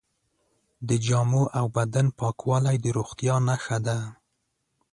د 0.87 0.89
جامو 1.05 1.43
او 1.59 1.65
بدن 1.77 2.07
پاکوالی 2.19 2.77
د 2.81 2.85
روغتیا 2.97 3.35
نښه 3.47 3.77
ده. 3.85 3.97